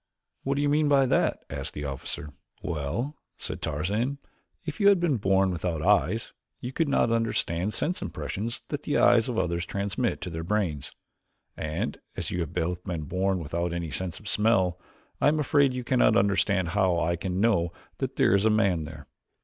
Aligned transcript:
"What 0.41 0.55
do 0.55 0.63
you 0.63 0.69
mean 0.69 0.89
by 0.89 1.05
that?" 1.05 1.43
asked 1.47 1.75
the 1.75 1.85
officer. 1.85 2.33
"Well," 2.63 3.17
said 3.37 3.61
Tarzan, 3.61 4.17
"if 4.65 4.79
you 4.79 4.87
had 4.87 4.99
been 4.99 5.17
born 5.17 5.51
without 5.51 5.83
eyes 5.83 6.33
you 6.59 6.73
could 6.73 6.87
not 6.89 7.11
understand 7.11 7.75
sense 7.75 8.01
impressions 8.01 8.63
that 8.69 8.81
the 8.81 8.97
eyes 8.97 9.27
of 9.29 9.37
others 9.37 9.63
transmit 9.63 10.19
to 10.21 10.31
their 10.31 10.43
brains, 10.43 10.91
and 11.55 11.99
as 12.17 12.31
you 12.31 12.39
have 12.39 12.51
both 12.51 12.83
been 12.83 13.03
born 13.03 13.37
without 13.37 13.73
any 13.73 13.91
sense 13.91 14.19
of 14.19 14.27
smell 14.27 14.79
I 15.21 15.27
am 15.27 15.39
afraid 15.39 15.71
you 15.75 15.83
cannot 15.83 16.17
understand 16.17 16.69
how 16.69 16.97
I 16.99 17.15
can 17.15 17.39
know 17.39 17.71
that 17.99 18.15
there 18.15 18.33
is 18.33 18.43
a 18.43 18.49
man 18.49 18.85
there." 18.85 19.05